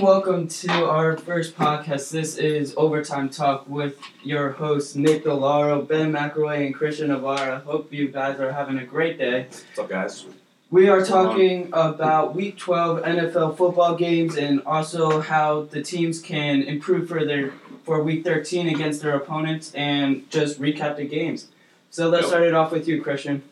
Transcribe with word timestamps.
warm 0.00 0.14
welcome 0.14 0.48
to 0.48 0.70
our 0.90 1.16
first 1.16 1.56
podcast. 1.56 2.10
This 2.10 2.36
is 2.36 2.74
Overtime 2.76 3.30
Talk 3.30 3.66
with 3.68 3.98
your 4.22 4.50
hosts 4.50 4.94
Nick 4.94 5.24
DeLauro, 5.24 5.86
Ben 5.86 6.12
McElroy, 6.12 6.66
and 6.66 6.74
Christian 6.74 7.08
Avara. 7.10 7.62
Hope 7.62 7.92
you 7.92 8.08
guys 8.08 8.38
are 8.38 8.52
having 8.52 8.78
a 8.78 8.84
great 8.84 9.16
day. 9.16 9.44
What's 9.44 9.78
up, 9.78 9.88
guys? 9.88 10.26
We 10.70 10.88
are 10.88 11.04
talking 11.04 11.68
about 11.72 12.34
Week 12.34 12.58
12 12.58 13.04
NFL 13.04 13.56
football 13.56 13.96
games 13.96 14.36
and 14.36 14.62
also 14.66 15.20
how 15.20 15.62
the 15.62 15.82
teams 15.82 16.20
can 16.20 16.62
improve 16.62 17.08
for 17.08 17.24
their 17.24 17.52
for 17.84 18.02
Week 18.02 18.24
13 18.24 18.68
against 18.68 19.00
their 19.02 19.14
opponents 19.16 19.72
and 19.74 20.28
just 20.30 20.60
recap 20.60 20.96
the 20.96 21.06
games. 21.06 21.48
So 21.90 22.08
let's 22.08 22.24
Yep. 22.24 22.28
start 22.28 22.42
it 22.44 22.54
off 22.54 22.72
with 22.72 22.86
you, 22.88 23.00
Christian. 23.00 23.42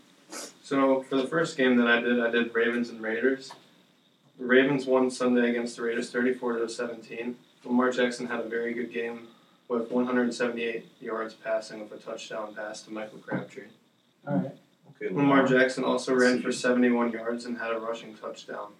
So 0.62 1.04
for 1.08 1.16
the 1.16 1.26
first 1.26 1.56
game 1.56 1.76
that 1.76 1.86
I 1.86 2.00
did, 2.00 2.20
I 2.20 2.30
did 2.30 2.54
Ravens 2.54 2.90
and 2.90 3.00
Raiders. 3.00 3.52
The 4.38 4.44
Ravens 4.44 4.86
won 4.86 5.10
Sunday 5.10 5.50
against 5.50 5.76
the 5.76 5.82
Raiders, 5.82 6.10
thirty-four 6.10 6.58
to 6.58 6.68
seventeen. 6.68 7.36
Lamar 7.64 7.90
Jackson 7.90 8.26
had 8.26 8.40
a 8.40 8.48
very 8.48 8.74
good 8.74 8.92
game 8.92 9.28
with 9.68 9.90
178 9.90 10.86
yards 11.00 11.32
passing 11.32 11.80
with 11.80 11.92
a 11.92 11.96
touchdown 11.96 12.54
pass 12.54 12.82
to 12.82 12.90
Michael 12.92 13.18
Crabtree. 13.18 13.64
All 14.28 14.36
right. 14.36 14.52
Okay, 15.00 15.14
Lamar 15.14 15.46
Jackson 15.46 15.82
also 15.82 16.14
ran 16.14 16.42
for 16.42 16.52
71 16.52 17.10
yards 17.12 17.46
and 17.46 17.56
had 17.56 17.72
a 17.72 17.78
rushing 17.78 18.14
touchdown. 18.14 18.72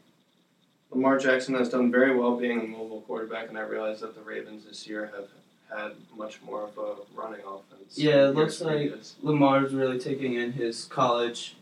Lamar 0.90 1.18
Jackson 1.18 1.54
has 1.54 1.70
done 1.70 1.90
very 1.90 2.14
well 2.14 2.36
being 2.36 2.60
a 2.60 2.64
mobile 2.66 3.00
quarterback, 3.02 3.48
and 3.48 3.56
I 3.56 3.62
realize 3.62 4.00
that 4.00 4.14
the 4.14 4.20
Ravens 4.20 4.64
this 4.66 4.86
year 4.86 5.10
have 5.16 5.28
had 5.76 5.92
much 6.14 6.42
more 6.42 6.64
of 6.64 6.76
a 6.76 6.96
running 7.18 7.40
offense. 7.40 7.96
Yeah, 7.96 8.28
it 8.28 8.34
looks 8.34 8.60
like- 8.60 8.76
previous. 8.76 9.16
Lamar's 9.22 9.72
really 9.72 9.98
taking 9.98 10.34
in 10.34 10.52
his 10.52 10.84
college 10.84 11.56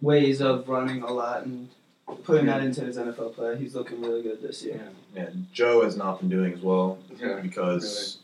ways 0.00 0.40
of 0.40 0.68
running 0.68 1.02
a 1.02 1.12
lot 1.12 1.44
and 1.44 1.68
putting 2.16 2.46
that 2.46 2.62
into 2.62 2.82
his 2.82 2.96
NFL 2.96 3.34
play. 3.34 3.56
He's 3.56 3.74
looking 3.74 4.00
really 4.00 4.22
good 4.22 4.42
this 4.42 4.62
year. 4.62 4.88
Yeah, 5.14 5.30
Joe 5.52 5.82
has 5.84 5.96
not 5.96 6.20
been 6.20 6.28
doing 6.28 6.52
as 6.52 6.60
well 6.60 6.98
Yeah, 7.18 7.40
because 7.40 8.18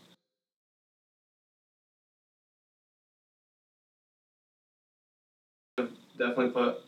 definitely 6.19 6.51
put 6.51 6.81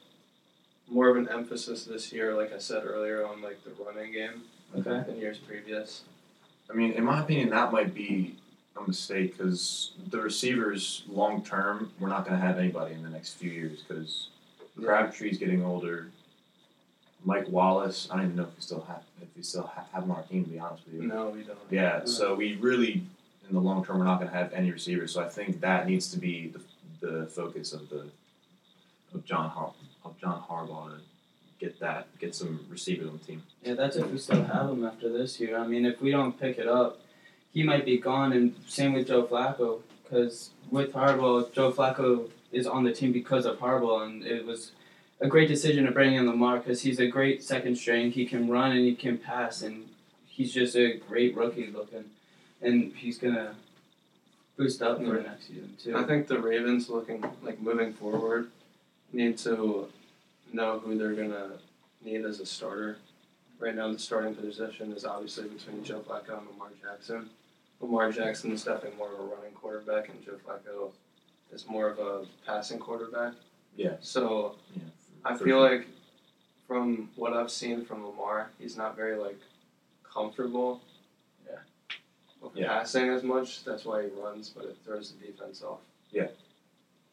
more 0.89 1.09
of 1.09 1.17
an 1.17 1.29
emphasis 1.29 1.85
this 1.85 2.13
year, 2.13 2.35
like 2.35 2.53
I 2.53 2.59
said 2.59 2.85
earlier, 2.85 3.25
on 3.25 3.41
like 3.41 3.63
the 3.65 3.71
running 3.85 4.13
game 4.13 4.43
Okay. 4.77 5.03
than 5.07 5.19
years 5.19 5.39
previous. 5.39 6.03
I 6.69 6.75
mean, 6.75 6.93
in 6.93 7.05
my 7.05 7.23
opinion, 7.23 7.51
that 7.51 7.73
might 7.73 7.93
be 7.95 8.37
a 8.77 8.87
mistake 8.87 9.37
because 9.37 9.93
the 10.11 10.21
receivers 10.21 11.03
long 11.09 11.43
term, 11.43 11.91
we're 11.99 12.09
not 12.09 12.25
going 12.25 12.39
to 12.41 12.47
have 12.47 12.59
anybody 12.59 12.95
in 12.95 13.03
the 13.03 13.09
next 13.09 13.35
few 13.35 13.51
years 13.51 13.83
because 13.83 14.29
Crabtree's 14.81 15.39
getting 15.39 15.65
older. 15.65 16.11
Mike 17.25 17.49
Wallace, 17.49 18.09
I 18.11 18.17
don't 18.17 18.25
even 18.27 18.37
know 18.37 18.45
if 18.45 18.57
we 18.57 18.61
still 18.63 18.83
have 18.89 19.03
if 19.21 19.29
we 19.37 19.43
still 19.43 19.65
ha- 19.65 19.85
have 19.93 20.05
him 20.05 20.11
on 20.11 20.19
our 20.19 20.23
team. 20.25 20.45
To 20.45 20.51
be 20.51 20.59
honest 20.59 20.85
with 20.87 20.95
you, 20.95 21.03
No, 21.03 21.29
we 21.29 21.43
don't. 21.43 21.59
Yeah, 21.71 22.05
so 22.05 22.35
we 22.35 22.57
really, 22.57 23.03
in 23.49 23.55
the 23.55 23.61
long 23.61 23.85
term, 23.85 23.99
we're 23.99 24.05
not 24.05 24.19
going 24.19 24.31
to 24.31 24.37
have 24.37 24.53
any 24.53 24.71
receivers. 24.71 25.13
So 25.13 25.23
I 25.23 25.29
think 25.29 25.61
that 25.61 25.87
needs 25.87 26.11
to 26.13 26.19
be 26.19 26.53
the, 27.01 27.07
the 27.07 27.27
focus 27.27 27.73
of 27.73 27.89
the 27.91 28.07
of 29.15 29.25
John 29.25 29.51
Har- 29.51 29.75
of 30.05 30.19
John 30.19 30.43
Harbaugh 30.49 30.91
to 30.97 31.01
get 31.59 31.79
that 31.81 32.07
get 32.19 32.35
some 32.35 32.65
receivers 32.71 33.09
on 33.09 33.19
the 33.19 33.25
team. 33.25 33.43
Yeah, 33.63 33.75
that's 33.75 33.97
if 33.97 34.11
we 34.11 34.19
still 34.19 34.43
have 34.45 34.71
him 34.71 34.85
after 34.85 35.13
this 35.13 35.39
year. 35.41 35.59
I 35.59 35.67
mean, 35.67 35.85
if 35.85 36.01
we 36.01 36.11
don't 36.11 36.39
pick 36.41 36.59
it 36.59 36.69
up, 36.69 37.01
he 37.53 37.63
might 37.63 37.85
be 37.85 37.99
gone. 37.99 38.33
And 38.33 38.55
same 38.67 38.95
with 38.95 39.09
Joe 39.09 39.25
Flacco, 39.27 39.81
because 40.03 40.51
with 40.71 40.93
Harbaugh, 40.93 41.53
Joe 41.53 41.71
Flacco 41.73 42.31
is 42.53 42.67
on 42.67 42.83
the 42.85 42.93
team 42.93 43.13
because 43.13 43.45
of 43.47 43.59
Harbaugh, 43.59 44.07
and 44.07 44.25
it 44.25 44.47
was 44.47 44.73
a 45.21 45.29
great 45.29 45.49
decision 45.49 45.85
to 45.85 45.91
bring 45.93 46.15
in 46.15 46.27
Lamar 46.27 46.59
because 46.59 46.83
he's 46.83 46.99
a 46.99 47.07
great 47.07 47.43
second 47.43 47.77
string. 47.77 48.11
He 48.11 48.25
can 48.27 48.49
run 48.49 48.73
and 48.73 48.81
he 48.85 48.95
can 48.95 49.19
pass, 49.19 49.63
and 49.63 49.89
he's 50.27 50.53
just 50.53 50.77
a 50.77 50.95
great 51.09 51.37
rookie 51.37 51.67
looking, 51.71 52.05
and 52.63 52.93
he's 52.95 53.19
gonna 53.19 53.55
boost 54.57 54.83
up 54.83 54.99
for 54.99 55.17
Yeah. 55.19 55.23
next 55.29 55.49
season 55.49 55.77
too. 55.79 55.97
I 55.97 56.05
think 56.05 56.27
the 56.27 56.39
Ravens, 56.41 56.89
looking 56.89 57.23
like 57.43 57.61
moving 57.61 57.93
forward, 57.93 58.51
need 59.13 59.37
to 59.39 59.89
know 60.53 60.79
who 60.79 60.97
they're 60.97 61.15
gonna 61.15 61.59
need 62.03 62.25
as 62.25 62.41
a 62.41 62.47
starter. 62.47 62.97
Right 63.59 63.75
now, 63.75 63.93
the 63.93 63.99
starting 63.99 64.35
position 64.35 64.93
is 64.93 65.05
obviously 65.05 65.49
between 65.49 65.85
Joe 65.85 66.01
Flacco 66.01 66.39
and 66.39 66.47
Lamar 66.49 66.71
Jackson. 66.81 67.29
Lamar 67.81 68.11
Jackson 68.11 68.53
is 68.53 68.65
definitely 68.65 68.97
more 68.97 69.13
of 69.13 69.21
a 69.21 69.23
running 69.25 69.53
quarterback, 69.53 70.09
and 70.09 70.25
Joe 70.25 70.39
Flacco 70.47 70.93
is 71.53 71.67
more 71.69 71.89
of 71.89 71.99
a 71.99 72.27
passing 72.47 72.79
quarterback. 72.79 73.35
Yeah. 73.77 73.97
So 74.01 74.57
Yeah, 74.75 74.83
I 75.25 75.37
feel 75.37 75.61
like 75.61 75.87
from 76.67 77.11
what 77.17 77.33
I've 77.33 77.51
seen 77.51 77.85
from 77.85 78.07
Lamar, 78.07 78.51
he's 78.59 78.77
not 78.77 78.97
very 78.97 79.17
like 79.17 79.39
comfortable. 80.05 80.81
Yeah. 81.47 81.59
With 82.41 82.57
Yeah. 82.57 82.69
passing 82.69 83.09
as 83.09 83.23
much. 83.23 83.65
That's 83.65 83.85
why 83.85 84.03
he 84.03 84.09
runs, 84.09 84.51
but 84.51 84.65
it 84.65 84.77
throws 84.85 85.13
the 85.13 85.27
defense 85.27 85.63
off. 85.63 85.81
Yeah. 86.11 86.29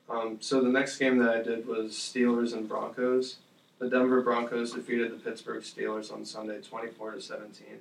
Um, 0.10 0.38
so 0.42 0.62
the 0.62 0.70
next 0.70 0.98
game 0.98 1.18
that 1.18 1.30
I 1.36 1.42
did 1.44 1.68
was 1.68 1.92
Steelers 1.94 2.54
and 2.54 2.68
Broncos. 2.68 3.38
The 3.80 3.90
Denver 3.90 4.22
Broncos 4.22 4.72
defeated 4.74 5.12
the 5.12 5.18
Pittsburgh 5.18 5.62
Steelers 5.62 6.12
on 6.12 6.26
Sunday, 6.26 6.62
twenty-four 6.62 7.12
to 7.12 7.22
seventeen. 7.22 7.80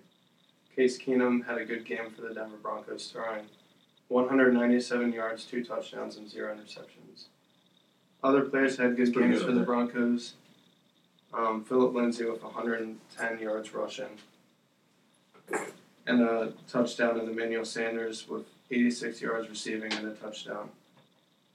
Case 0.74 0.98
Keenum 0.98 1.46
had 1.46 1.56
a 1.56 1.64
good 1.64 1.86
game 1.86 2.10
for 2.10 2.20
the 2.20 2.34
Denver 2.34 2.58
Broncos, 2.58 3.10
throwing 3.10 3.48
197 4.08 5.12
yards, 5.12 5.46
two 5.46 5.64
touchdowns, 5.64 6.16
and 6.18 6.28
zero 6.28 6.54
interceptions. 6.54 7.24
Other 8.26 8.42
players 8.42 8.76
had 8.76 8.96
good 8.96 9.14
games 9.14 9.40
for 9.40 9.52
the. 9.52 9.60
Broncos. 9.60 10.34
Um, 11.32 11.62
Philip 11.62 11.94
Lindsay 11.94 12.24
with 12.24 12.42
110 12.42 13.38
yards 13.38 13.72
rushing, 13.72 14.08
and 16.08 16.22
a 16.22 16.52
touchdown, 16.68 17.20
and 17.20 17.28
Emmanuel 17.28 17.64
Sanders 17.64 18.26
with 18.28 18.46
86 18.72 19.20
yards 19.20 19.48
receiving 19.48 19.92
and 19.92 20.08
a 20.08 20.14
touchdown. 20.14 20.70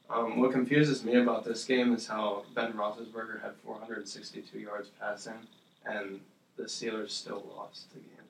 Um, 0.10 0.40
what 0.40 0.54
confuses 0.54 1.04
me 1.04 1.16
about 1.16 1.44
this 1.44 1.66
game 1.66 1.94
is 1.94 2.08
how 2.08 2.46
Ben 2.56 2.72
Roethlisberger 2.72 3.42
had 3.42 3.52
462 3.66 4.58
yards 4.58 4.90
passing, 4.98 5.40
and 5.86 6.22
the 6.56 6.64
Steelers 6.64 7.10
still 7.10 7.44
lost 7.58 7.92
the 7.94 8.00
game. 8.00 8.28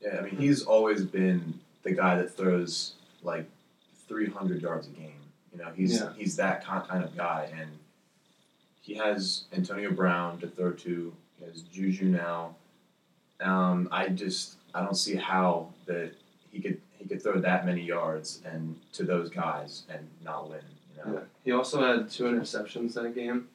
Yeah, 0.00 0.20
I 0.20 0.22
mean, 0.22 0.36
he's 0.36 0.62
always 0.62 1.04
been 1.04 1.60
the 1.82 1.92
guy 1.92 2.16
that 2.16 2.34
throws 2.34 2.94
like 3.22 3.46
300 4.08 4.62
yards 4.62 4.86
a 4.86 4.90
game. 4.90 5.23
You 5.54 5.62
know, 5.62 5.70
he's 5.74 6.00
Yeah. 6.00 6.12
he's 6.14 6.36
that 6.36 6.64
kind 6.64 7.04
of 7.04 7.16
guy, 7.16 7.52
and 7.56 7.70
he 8.80 8.94
has 8.94 9.44
Antonio 9.52 9.90
Brown 9.90 10.38
to 10.40 10.48
throw 10.48 10.72
to. 10.72 11.14
He 11.38 11.44
has 11.44 11.62
Juju 11.62 12.06
now. 12.06 12.56
Um, 13.40 13.88
I 13.90 14.08
just 14.08 14.56
I 14.74 14.82
don't 14.82 14.96
see 14.96 15.14
how 15.16 15.72
that 15.86 16.12
he 16.50 16.60
could 16.60 16.80
he 16.98 17.06
could 17.06 17.22
throw 17.22 17.40
that 17.40 17.66
many 17.66 17.82
yards 17.82 18.42
and 18.44 18.80
to 18.92 19.04
those 19.04 19.30
guys 19.30 19.84
and 19.88 20.08
not 20.24 20.48
win. 20.50 20.60
You 20.96 21.04
know, 21.04 21.18
Yeah. 21.18 21.24
He 21.44 21.52
also 21.52 21.80
had 21.82 22.10
two 22.10 22.24
interceptions 22.24 22.94
that 22.94 23.14
game. 23.14 23.48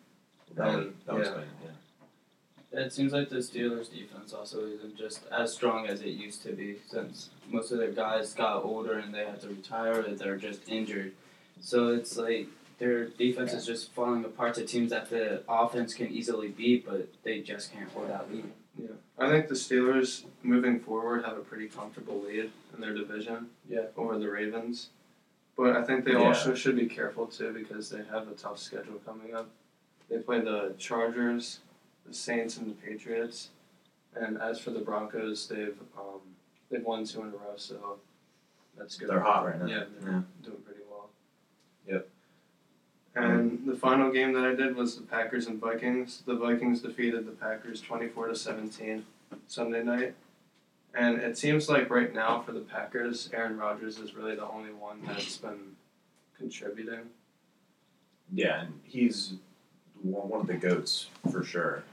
that, 0.55 0.67
would, 0.67 0.83
And, 0.85 0.93
that 1.05 1.15
was 1.15 1.27
yeah. 1.27 1.33
fine. 1.33 1.47
Yeah. 1.63 2.81
It 2.81 2.93
seems 2.93 3.13
like 3.13 3.29
the 3.29 3.37
Steelers' 3.37 3.91
defense 3.91 4.31
also 4.31 4.65
isn't 4.67 4.95
just 4.95 5.21
as 5.31 5.51
strong 5.51 5.87
as 5.87 6.01
it 6.01 6.09
used 6.09 6.43
to 6.43 6.51
be 6.53 6.77
since 6.87 7.29
most 7.49 7.71
of 7.71 7.79
their 7.79 7.91
guys 7.91 8.33
got 8.33 8.63
older 8.63 8.99
and 8.99 9.11
they 9.11 9.25
had 9.25 9.41
to 9.41 9.49
retire 9.49 10.01
or 10.01 10.13
they're 10.13 10.37
just 10.37 10.69
injured. 10.69 11.13
So 11.59 11.89
it's 11.89 12.17
like 12.17 12.47
their 12.77 13.05
defense 13.09 13.53
is 13.53 13.65
just 13.65 13.91
falling 13.93 14.23
apart 14.25 14.55
to 14.55 14.65
teams 14.65 14.91
that 14.91 15.09
the 15.09 15.43
offense 15.47 15.93
can 15.93 16.07
easily 16.07 16.47
beat, 16.49 16.85
but 16.87 17.07
they 17.23 17.41
just 17.41 17.73
can't 17.73 17.89
hold 17.91 18.09
that 18.09 18.31
lead. 18.31 18.51
Yeah. 18.77 18.87
I 19.17 19.29
think 19.29 19.47
the 19.49 19.55
Steelers 19.55 20.23
moving 20.43 20.79
forward 20.79 21.25
have 21.25 21.37
a 21.37 21.41
pretty 21.41 21.67
comfortable 21.67 22.21
lead 22.21 22.51
in 22.73 22.81
their 22.81 22.93
division. 22.93 23.47
Yeah. 23.67 23.87
Over 23.97 24.17
the 24.17 24.29
Ravens. 24.29 24.89
But 25.57 25.75
I 25.75 25.83
think 25.83 26.05
they 26.05 26.13
Yeah. 26.13 26.19
also 26.29 26.53
should 26.55 26.77
be 26.77 26.87
careful 26.87 27.27
too 27.27 27.51
because 27.51 27.89
they 27.89 28.03
have 28.05 28.29
a 28.29 28.33
tough 28.33 28.59
schedule 28.59 29.01
coming 29.05 29.35
up. 29.35 29.49
They 30.09 30.19
play 30.19 30.39
the 30.39 30.73
Chargers, 30.77 31.59
the 32.05 32.13
Saints, 32.13 32.57
and 32.57 32.69
the 32.69 32.73
Patriots. 32.75 33.49
And 34.15 34.37
as 34.41 34.59
for 34.59 34.71
the 34.71 34.79
Broncos, 34.79 35.47
they've 35.49 35.77
um, 35.97 36.21
they've 36.71 36.83
won 36.83 37.03
two 37.03 37.21
in 37.21 37.27
a 37.27 37.31
row, 37.31 37.53
so 37.57 37.99
that's 38.77 38.95
good. 38.95 39.09
They're 39.09 39.19
hot 39.19 39.45
right 39.45 39.59
now. 39.59 39.65
Yeah, 39.65 39.83
they're 39.99 40.11
Yeah. 40.11 40.21
doing 40.41 40.61
pretty 40.63 40.78
well. 40.78 40.78
Yep. 40.78 40.78
And 43.23 43.65
the 43.65 43.75
final 43.75 44.11
game 44.11 44.33
that 44.33 44.45
I 44.45 44.55
did 44.55 44.75
was 44.75 44.95
the 44.95 45.03
Packers 45.03 45.47
and 45.47 45.59
Vikings. 45.59 46.23
The 46.25 46.35
Vikings 46.35 46.81
defeated 46.81 47.25
the 47.25 47.31
Packers 47.31 47.81
twenty 47.81 48.07
four 48.07 48.27
to 48.27 48.35
seventeen 48.35 49.05
Sunday 49.47 49.83
night. 49.83 50.15
And 50.93 51.19
it 51.19 51.37
seems 51.37 51.69
like 51.69 51.89
right 51.89 52.13
now 52.13 52.41
for 52.41 52.51
the 52.51 52.61
Packers, 52.61 53.29
Aaron 53.33 53.57
Rodgers 53.57 53.99
is 53.99 54.15
really 54.15 54.35
the 54.35 54.47
only 54.47 54.71
one 54.71 55.01
that's 55.05 55.37
been 55.37 55.75
contributing. 56.37 57.09
Yeah, 58.33 58.61
and 58.61 58.79
he's 58.83 59.33
one 60.01 60.41
of 60.41 60.47
the 60.47 60.55
goats 60.55 61.07
for 61.31 61.43
sure. 61.43 61.83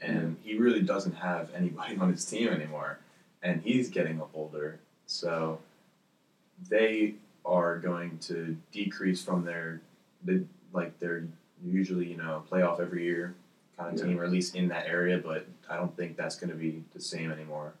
And 0.00 0.36
he 0.44 0.56
really 0.56 0.82
doesn't 0.82 1.16
have 1.16 1.50
anybody 1.54 1.96
on 2.00 2.12
his 2.12 2.24
team 2.24 2.48
anymore. 2.48 2.98
And 3.42 3.62
he's 3.62 3.90
getting 3.90 4.20
older. 4.34 4.78
So 5.06 5.58
they 6.68 7.14
are 7.44 7.78
going 7.78 8.18
to 8.18 8.56
decrease 8.72 9.22
from 9.22 9.44
their 9.44 9.80
the 10.24 10.44
like 10.74 10.98
they're 10.98 11.24
usually, 11.64 12.06
you 12.06 12.16
know, 12.18 12.42
playoff 12.50 12.80
every 12.80 13.04
year 13.04 13.34
kind 13.78 13.92
of 13.94 13.98
Yeah. 13.98 14.06
team, 14.12 14.20
or 14.20 14.24
at 14.24 14.30
least 14.30 14.54
in 14.54 14.68
that 14.68 14.86
area, 14.86 15.18
but 15.18 15.46
I 15.70 15.76
don't 15.76 15.96
think 15.96 16.16
that's 16.16 16.36
gonna 16.36 16.54
be 16.54 16.82
the 16.92 17.00
same 17.00 17.30
anymore. 17.32 17.72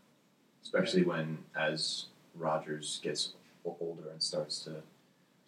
especially 0.62 1.02
when 1.02 1.36
as 1.54 2.06
Rodgers 2.34 2.98
gets 3.02 3.34
older 3.66 4.08
and 4.10 4.22
starts 4.22 4.60
to 4.64 4.76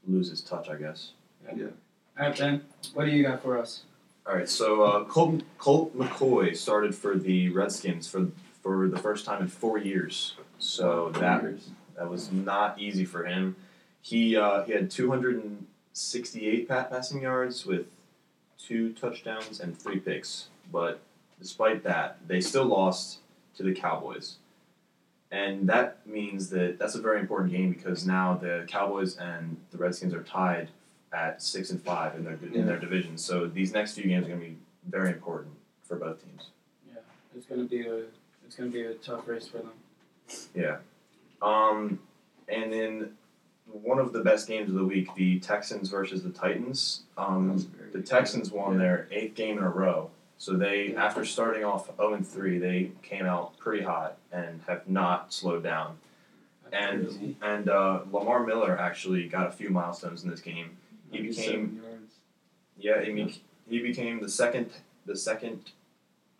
lose 0.07 0.29
his 0.29 0.43
touch, 0.43 0.69
I 0.69 0.77
guess. 0.77 1.13
Yeah. 1.57 1.69
All 2.21 2.27
right, 2.29 2.39
Ben, 2.39 2.63
what 2.93 3.07
do 3.07 3.11
you 3.13 3.23
got 3.23 3.43
for 3.43 3.57
us? 3.57 3.85
All 4.27 4.35
right, 4.35 4.47
so 4.49 4.83
uh, 4.83 5.05
Colt, 5.05 5.43
Colt 5.57 5.97
McCoy 5.97 6.55
started 6.55 6.95
for 6.95 7.17
the 7.17 7.49
Redskins 7.49 8.07
for 8.07 8.29
for 8.63 8.89
the 8.89 8.99
first 8.99 9.25
time 9.25 9.41
in 9.41 9.49
four 9.49 9.79
years. 9.79 10.37
So 10.59 11.09
that 11.13 11.43
that 11.97 12.11
was 12.11 12.31
not 12.31 12.79
easy 12.79 13.07
for 13.07 13.25
him. 13.25 13.57
He 14.03 14.37
uh, 14.37 14.65
he 14.65 14.73
had 14.73 14.91
268 15.97 16.69
pa- 16.69 16.85
passing 16.85 17.23
yards 17.23 17.65
with 17.65 17.87
two 18.59 18.93
touchdowns 18.93 19.61
and 19.61 19.79
three 19.79 19.99
picks. 19.99 20.49
But 20.71 21.01
despite 21.41 21.83
that, 21.85 22.19
they 22.27 22.41
still 22.43 22.67
lost 22.67 23.21
to 23.57 23.63
the 23.63 23.73
Cowboys. 23.73 24.37
And 25.31 25.67
that 25.69 26.07
means 26.07 26.51
that 26.51 26.79
that's 26.79 26.95
a 26.97 27.01
very 27.01 27.19
important 27.19 27.51
game 27.51 27.73
because 27.73 28.07
now 28.07 28.35
the 28.35 28.67
Cowboys 28.69 29.17
and 29.17 29.57
the 29.71 29.79
Redskins 29.79 30.13
are 30.13 30.23
tied 30.23 30.69
at 31.13 31.43
six 31.43 31.71
and 31.71 31.83
five 31.83 32.15
in 32.15 32.25
their 32.25 32.39
in 32.53 32.67
their 32.67 32.79
division. 32.79 33.17
So 33.17 33.47
these 33.47 33.73
next 33.73 33.95
few 33.95 34.05
games 34.05 34.27
are 34.27 34.29
going 34.29 34.41
to 34.41 34.47
be 34.47 34.57
very 34.89 35.09
important 35.09 35.55
for 35.83 35.97
both 35.97 36.23
teams. 36.23 36.51
Yeah, 36.87 37.01
it's 37.35 37.47
gonna 37.47 37.65
be 37.65 37.87
a 37.87 38.03
it's 38.47 38.55
gonna 38.57 38.71
be 38.71 38.83
a 38.83 38.95
tough 38.95 39.27
race 39.27 39.49
for 39.49 39.59
them. 39.59 39.73
Yeah. 40.55 40.77
Um, 41.43 42.01
and 42.49 42.73
then 42.73 43.17
one 43.73 43.99
of 43.99 44.13
the 44.13 44.21
best 44.21 44.49
games 44.49 44.69
of 44.71 44.75
the 44.77 44.85
week, 44.85 45.15
the 45.15 45.39
Texans 45.41 45.89
versus 45.91 46.23
the 46.23 46.31
Titans. 46.31 47.03
Um, 47.19 47.67
the 47.93 48.01
Texans 48.03 48.51
won 48.51 48.79
their 48.79 49.09
eighth 49.11 49.35
game 49.35 49.59
in 49.59 49.65
a 49.65 49.69
row. 49.71 50.11
So 50.39 50.55
they, 50.55 50.95
after 50.95 51.25
starting 51.25 51.65
off 51.65 51.91
0 51.97 52.15
and 52.15 52.27
3, 52.27 52.59
they 52.59 52.91
came 53.03 53.25
out 53.25 53.57
pretty 53.59 53.83
hot 53.83 54.19
and 54.33 54.61
have 54.67 54.87
not 54.89 55.33
slowed 55.33 55.63
down. 55.63 55.97
That's 56.71 56.77
And 56.85 57.07
crazy. 57.09 57.37
and 57.43 57.69
uh, 57.69 58.01
Lamar 58.13 58.45
Miller 58.47 58.79
actually 58.79 59.29
got 59.29 59.47
a 59.47 59.51
few 59.53 59.71
milestones 59.71 60.25
in 60.25 60.31
this 60.31 60.41
game. 60.41 60.77
He 61.11 61.23
became 61.23 61.81
97 61.81 61.83
yards. 61.83 62.15
yeah, 62.77 63.03
he, 63.03 63.23
bec 63.25 63.35
he 63.69 63.79
became 63.81 64.21
the 64.21 64.29
second 64.29 64.71
the 65.07 65.17
second 65.17 65.71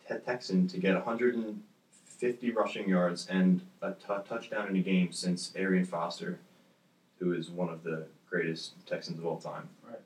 te- 0.07 0.17
Texan 0.25 0.67
to 0.67 0.77
get 0.77 0.93
150 0.93 2.51
rushing 2.51 2.87
yards 2.89 3.27
and 3.27 3.61
a 3.81 3.91
t- 3.93 4.05
touchdown 4.27 4.67
in 4.69 4.75
a 4.75 4.79
game 4.81 5.11
since 5.11 5.53
Arian 5.55 5.85
Foster, 5.85 6.37
who 7.19 7.33
is 7.33 7.49
one 7.49 7.69
of 7.69 7.83
the 7.83 8.07
greatest 8.29 8.73
Texans 8.85 9.19
of 9.19 9.25
all 9.25 9.37
time. 9.39 9.69
Right. 9.87 9.99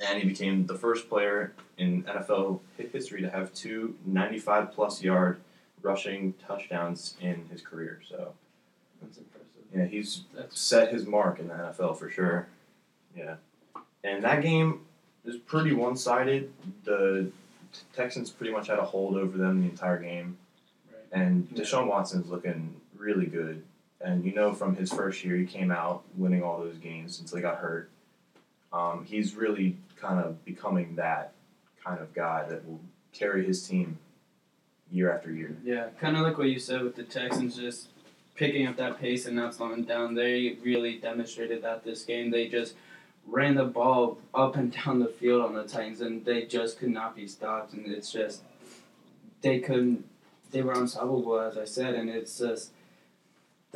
And 0.00 0.22
he 0.22 0.28
became 0.28 0.66
the 0.66 0.74
first 0.76 1.08
player 1.08 1.52
in 1.78 2.02
NFL 2.04 2.60
history 2.92 3.22
to 3.22 3.30
have 3.30 3.52
two 3.54 3.94
95 4.04 4.72
plus 4.72 5.02
yard 5.02 5.40
rushing 5.82 6.34
touchdowns 6.46 7.14
in 7.20 7.46
his 7.50 7.62
career. 7.62 8.00
So 8.08 8.32
That's 9.00 9.18
impressive. 9.18 9.48
yeah, 9.74 9.84
he's 9.86 10.24
That's 10.34 10.60
set 10.60 10.92
his 10.92 11.06
mark 11.06 11.38
in 11.38 11.48
the 11.48 11.54
NFL 11.54 11.98
for 11.98 12.10
sure. 12.10 12.48
Yeah, 13.16 13.36
and 14.04 14.22
that 14.24 14.42
game 14.42 14.82
is 15.24 15.36
pretty 15.36 15.72
one 15.72 15.96
sided. 15.96 16.52
The 16.84 17.30
Texans 17.94 18.30
pretty 18.30 18.52
much 18.52 18.68
had 18.68 18.78
a 18.78 18.84
hold 18.84 19.16
over 19.16 19.36
them 19.38 19.62
the 19.62 19.68
entire 19.70 19.98
game, 19.98 20.36
right. 20.92 21.20
and 21.22 21.48
Yeah. 21.52 21.62
Deshaun 21.62 21.86
Watson's 21.86 22.28
looking 22.28 22.76
really 22.96 23.26
good. 23.26 23.62
And 24.00 24.24
you 24.24 24.34
know, 24.34 24.52
from 24.52 24.76
his 24.76 24.92
first 24.92 25.24
year, 25.24 25.36
he 25.36 25.46
came 25.46 25.70
out 25.70 26.04
winning 26.16 26.42
all 26.42 26.58
those 26.58 26.76
games 26.78 27.18
until 27.20 27.36
he 27.36 27.42
got 27.42 27.58
hurt. 27.58 27.90
Um, 28.72 29.04
he's 29.04 29.34
really 29.34 29.76
kind 30.00 30.20
of 30.20 30.44
becoming 30.44 30.96
that 30.96 31.32
kind 31.82 32.00
of 32.00 32.12
guy 32.14 32.46
that 32.48 32.66
will 32.66 32.80
carry 33.12 33.46
his 33.46 33.66
team 33.66 33.98
year 34.90 35.12
after 35.14 35.32
year. 35.32 35.56
Yeah, 35.64 35.88
kind 36.00 36.16
of 36.16 36.22
like 36.22 36.38
what 36.38 36.48
you 36.48 36.58
said 36.58 36.82
with 36.82 36.94
the 36.94 37.04
Texans, 37.04 37.56
just 37.56 37.88
picking 38.34 38.66
up 38.66 38.76
that 38.76 39.00
pace 39.00 39.26
and 39.26 39.34
not 39.34 39.54
slowing 39.54 39.84
down. 39.84 40.14
They 40.14 40.58
really 40.62 40.98
demonstrated 40.98 41.62
that 41.62 41.84
this 41.84 42.04
game. 42.04 42.30
They 42.30 42.48
just 42.48 42.74
ran 43.26 43.54
the 43.54 43.64
ball 43.64 44.18
up 44.34 44.56
and 44.56 44.72
down 44.84 45.00
the 45.00 45.08
field 45.08 45.42
on 45.42 45.54
the 45.54 45.64
Titans, 45.64 46.00
and 46.00 46.24
they 46.24 46.44
just 46.44 46.78
could 46.78 46.90
not 46.90 47.16
be 47.16 47.26
stopped. 47.26 47.72
And 47.72 47.86
it's 47.86 48.12
just 48.12 48.42
they 49.40 49.60
couldn't. 49.60 50.04
They 50.50 50.62
were 50.62 50.72
unstoppable, 50.72 51.40
as 51.40 51.58
I 51.58 51.64
said, 51.64 51.94
and 51.94 52.08
it's 52.08 52.38
just 52.38 52.70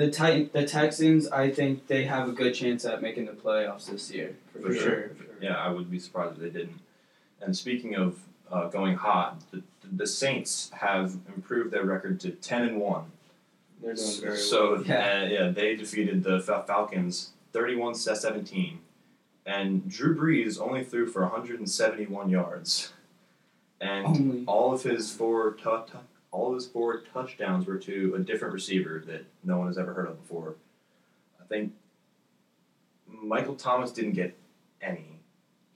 the 0.00 0.11
Titan, 0.11 0.49
the 0.55 0.64
Texans. 0.64 1.29
I 1.29 1.50
think 1.50 1.87
they 1.87 2.05
have 2.05 2.26
a 2.29 2.32
good 2.32 2.55
chance 2.55 2.87
at 2.87 3.02
making 3.02 3.26
the 3.26 3.32
playoffs 3.32 3.91
this 3.91 4.11
year 4.11 4.35
for, 4.50 4.61
For 4.61 4.73
sure. 4.75 4.82
sure. 4.82 5.11
Yeah, 5.43 5.56
I 5.58 5.69
would 5.69 5.91
be 5.91 5.99
surprised 5.99 6.37
if 6.37 6.38
they 6.41 6.49
didn't. 6.58 6.81
And 7.43 7.55
speaking 7.55 7.97
of 7.97 8.19
uh, 8.50 8.69
going 8.69 8.97
hot, 8.97 9.43
the, 9.50 9.62
the 9.93 10.06
Saints 10.06 10.70
have 10.75 11.17
improved 11.37 11.70
their 11.70 11.85
record 11.85 12.19
to 12.20 12.31
ten 12.31 12.62
and 12.62 12.81
one. 12.81 13.05
They're 13.82 13.94
doing 13.94 14.20
very 14.23 14.37
so 14.38 14.73
well. 14.76 14.82
Yeah. 14.85 15.20
uh, 15.23 15.26
yeah, 15.26 15.49
they 15.49 15.76
defeated 15.76 16.23
the 16.23 16.41
Falcons 16.41 17.32
31 17.52 17.93
to 17.94 18.17
17. 18.17 18.79
And 19.47 19.87
Drew 19.91 20.17
Brees 20.17 20.58
only 20.61 20.82
threw 20.85 21.06
for 21.06 21.23
171 21.23 22.31
yards. 22.31 22.93
And 23.82 24.06
Only. 24.06 24.44
all 24.47 24.73
of 24.75 24.82
his 24.82 25.11
four 25.12 25.52
tu- 25.55 25.82
tu- 25.91 25.99
all 26.32 26.49
of 26.49 26.55
his 26.55 26.67
four 26.67 27.00
touchdowns 27.12 27.67
were 27.67 27.79
to 27.79 28.15
a 28.17 28.19
different 28.21 28.55
receiver 28.55 29.03
that 29.06 29.25
no 29.44 29.59
one 29.59 29.67
has 29.67 29.79
ever 29.79 29.93
heard 29.93 30.06
of 30.06 30.21
before. 30.21 30.55
I 31.41 31.44
think 31.47 31.73
Michael 33.09 33.56
Thomas 33.56 33.91
didn't 33.91 34.12
get 34.12 34.37
any. 34.81 35.06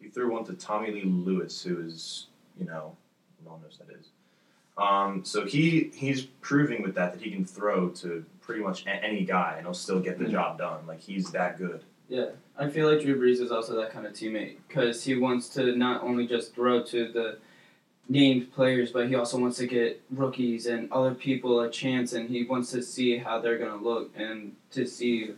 He 0.00 0.08
threw 0.08 0.32
one 0.32 0.44
to 0.44 0.52
Tommylee 0.52 1.02
Lewis, 1.24 1.62
who 1.62 1.80
is, 1.80 2.26
you 2.58 2.66
know, 2.66 2.96
no 3.44 3.52
one 3.52 3.62
knows 3.62 3.78
who 3.80 3.86
that 3.92 3.98
is. 4.00 4.08
Um, 4.76 5.24
so 5.24 5.44
he 5.46 5.90
he's 5.94 6.22
proving 6.22 6.82
with 6.82 6.94
that 6.96 7.12
that 7.12 7.22
he 7.22 7.30
can 7.30 7.44
throw 7.44 7.88
to 7.90 8.24
pretty 8.40 8.60
much 8.60 8.84
a- 8.86 8.90
any 8.90 9.24
guy 9.24 9.54
and 9.56 9.66
he'll 9.66 9.72
still 9.74 10.00
get 10.00 10.18
the 10.18 10.24
Mhm. 10.24 10.32
job 10.32 10.58
done. 10.58 10.84
Like 10.86 11.00
he's 11.00 11.30
that 11.30 11.58
good. 11.58 11.82
Yeah, 12.08 12.30
I 12.58 12.68
feel 12.68 12.90
like 12.90 13.00
Drew 13.00 13.18
Brees 13.18 13.40
is 13.40 13.50
also 13.52 13.76
that 13.80 13.90
kind 13.92 14.04
of 14.06 14.12
teammate 14.12 14.56
because 14.68 15.04
he 15.04 15.16
wants 15.16 15.48
to 15.50 15.74
not 15.76 16.02
only 16.02 16.26
just 16.26 16.54
throw 16.54 16.82
to 16.82 17.08
the 17.12 17.38
named 18.08 18.52
players, 18.52 18.90
but 18.92 19.08
he 19.08 19.14
also 19.14 19.38
wants 19.38 19.56
to 19.58 19.66
get 19.66 20.00
rookies 20.10 20.66
and 20.66 20.90
other 20.92 21.14
people 21.14 21.60
a 21.60 21.70
chance, 21.70 22.12
and 22.12 22.28
he 22.28 22.44
wants 22.44 22.70
to 22.72 22.82
see 22.82 23.16
how 23.18 23.38
they're 23.40 23.58
gonna 23.58 23.82
look 23.82 24.10
and 24.16 24.54
to 24.72 24.86
see 24.86 25.30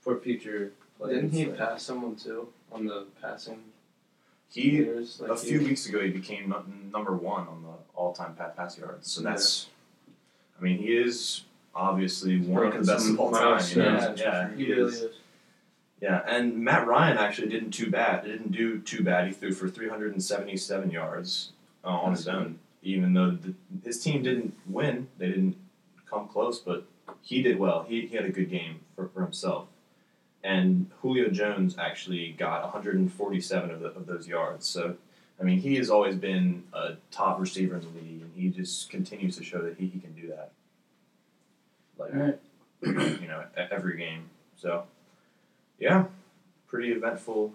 for 0.00 0.18
future 0.18 0.72
plays. 0.98 1.14
Didn't 1.16 1.30
he 1.32 1.46
Like, 1.46 1.58
pass 1.58 1.82
someone 1.82 2.14
too 2.16 2.48
on 2.70 2.86
the 2.86 3.06
passing 3.20 3.60
He 4.48 4.72
leaders? 4.78 5.20
Like 5.20 5.30
a 5.30 5.36
few 5.36 5.58
he- 5.60 5.66
weeks 5.66 5.86
ago 5.88 6.00
he 6.00 6.10
became 6.10 6.54
number 6.92 7.14
one 7.16 7.48
on 7.48 7.62
the 7.62 7.74
all-time 7.98 8.34
pass 8.34 8.78
yards. 8.78 9.10
So 9.10 9.22
Yeah. 9.22 9.30
that's, 9.30 9.68
I 10.58 10.62
mean, 10.62 10.78
he 10.78 10.96
is 10.96 11.42
obviously 11.74 12.38
one 12.38 12.66
of 12.66 12.72
the 12.86 12.92
best 12.92 13.08
of 13.10 13.18
all 13.18 13.30
time. 13.32 13.40
You 13.70 13.82
know? 13.82 13.90
milestones, 13.90 14.20
Yeah, 14.20 14.50
he 14.54 14.64
he 14.66 14.72
really 14.72 14.92
is. 14.92 15.02
is. 15.02 15.16
Yeah, 16.00 16.22
and 16.26 16.58
Matt 16.58 16.86
Ryan 16.86 17.16
actually 17.16 17.48
didn't 17.48 17.70
too 17.70 17.88
bad. 17.90 18.24
Didn't 18.24 18.50
do 18.52 18.80
too 18.80 19.02
bad. 19.04 19.26
He 19.28 19.32
threw 19.32 19.52
for 19.52 19.68
377 19.68 20.90
yards 20.90 21.52
uh, 21.84 21.88
on 21.88 22.12
his 22.12 22.28
own, 22.28 22.58
even 22.82 23.14
though 23.14 23.30
the, 23.30 23.54
his 23.84 24.02
team 24.02 24.22
didn't 24.22 24.54
win. 24.66 25.08
They 25.18 25.28
didn't 25.28 25.56
come 26.08 26.28
close, 26.28 26.58
but 26.58 26.86
he 27.20 27.42
did 27.42 27.58
well. 27.58 27.84
He, 27.88 28.06
he 28.06 28.16
had 28.16 28.24
a 28.24 28.30
good 28.30 28.50
game 28.50 28.80
for, 28.94 29.08
for 29.08 29.22
himself. 29.22 29.68
And 30.44 30.90
Julio 31.00 31.28
Jones 31.30 31.76
actually 31.78 32.32
got 32.32 32.62
147 32.62 33.70
of, 33.70 33.80
the, 33.80 33.86
of 33.88 34.06
those 34.06 34.26
yards. 34.26 34.66
So, 34.66 34.96
I 35.40 35.44
mean, 35.44 35.60
he 35.60 35.76
has 35.76 35.88
always 35.88 36.16
been 36.16 36.64
a 36.72 36.94
top 37.10 37.40
receiver 37.40 37.76
in 37.76 37.82
the 37.82 37.88
league, 37.88 38.22
and 38.22 38.32
he 38.34 38.48
just 38.48 38.90
continues 38.90 39.36
to 39.36 39.44
show 39.44 39.62
that 39.62 39.76
he, 39.78 39.86
he 39.86 40.00
can 40.00 40.12
do 40.14 40.28
that. 40.28 40.50
Like, 41.96 42.14
right. 42.14 42.38
you 43.20 43.28
know, 43.28 43.44
every 43.70 43.96
game. 43.96 44.30
So, 44.56 44.84
yeah, 45.78 46.06
pretty 46.66 46.90
eventful 46.90 47.52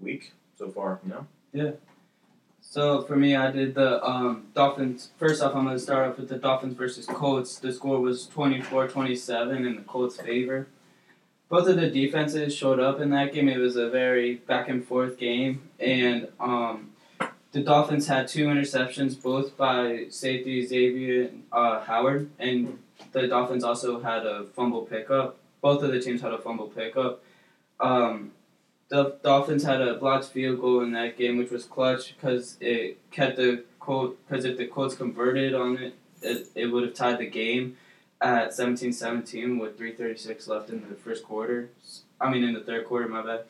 week 0.00 0.32
so 0.56 0.70
far. 0.70 1.00
You 1.04 1.10
know, 1.10 1.76
So 2.70 3.00
for 3.00 3.16
me, 3.16 3.34
I 3.34 3.50
did 3.50 3.74
the 3.74 4.04
um, 4.04 4.48
Dolphins. 4.54 5.10
First 5.16 5.42
off, 5.42 5.54
I'm 5.54 5.64
going 5.64 5.74
to 5.74 5.82
start 5.82 6.06
off 6.06 6.18
with 6.18 6.28
the 6.28 6.36
Dolphins 6.36 6.74
versus 6.76 7.06
Colts. 7.06 7.58
The 7.58 7.72
score 7.72 7.98
was 7.98 8.28
24-27 8.28 9.66
in 9.66 9.76
the 9.76 9.82
Colts' 9.82 10.20
favor. 10.20 10.68
Both 11.48 11.66
of 11.66 11.76
the 11.76 11.88
defenses 11.88 12.54
showed 12.54 12.78
up 12.78 13.00
in 13.00 13.08
that 13.10 13.32
game. 13.32 13.48
It 13.48 13.56
was 13.56 13.76
a 13.76 13.88
very 13.88 14.34
back 14.34 14.68
and 14.68 14.86
forth 14.86 15.18
game, 15.18 15.70
and 15.80 16.28
um, 16.38 16.90
the 17.52 17.62
Dolphins 17.62 18.06
had 18.06 18.28
two 18.28 18.48
interceptions, 18.48 19.20
both 19.20 19.56
by 19.56 20.04
safety 20.10 20.66
Xavier 20.66 21.30
uh, 21.50 21.80
Howard, 21.80 22.28
and 22.38 22.78
the 23.12 23.28
Dolphins 23.28 23.64
also 23.64 24.00
had 24.00 24.26
a 24.26 24.44
fumble 24.44 24.82
pickup. 24.82 25.38
Both 25.62 25.82
of 25.82 25.90
the 25.90 26.00
teams 26.00 26.20
had 26.20 26.34
a 26.34 26.38
fumble 26.38 26.68
pickup. 26.68 27.22
Um, 27.80 28.32
the 28.88 29.16
Dolphins 29.22 29.64
had 29.64 29.80
a 29.80 29.94
blocked 29.94 30.26
field 30.26 30.60
goal 30.60 30.80
in 30.82 30.92
that 30.92 31.16
game, 31.18 31.36
which 31.36 31.50
was 31.50 31.64
clutch 31.64 32.14
because 32.14 32.56
it 32.60 32.98
kept 33.10 33.36
the 33.36 33.64
Colt. 33.80 34.16
Because 34.26 34.44
if 34.44 34.56
the 34.56 34.66
Colts 34.66 34.94
converted 34.94 35.54
on 35.54 35.76
it, 35.78 35.94
it, 36.22 36.48
it 36.54 36.66
would 36.66 36.84
have 36.84 36.94
tied 36.94 37.18
the 37.18 37.26
game 37.26 37.76
at 38.20 38.50
17-17 38.50 39.60
with 39.60 39.78
3:36 39.78 40.48
left 40.48 40.70
in 40.70 40.88
the 40.88 40.96
first 40.96 41.24
quarter. 41.24 41.70
I 42.20 42.30
mean, 42.30 42.44
in 42.44 42.54
the 42.54 42.60
third 42.60 42.86
quarter, 42.86 43.08
my 43.08 43.22
bad. 43.22 43.44